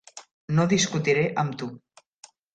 [0.59, 1.69] No discutiré amb tu.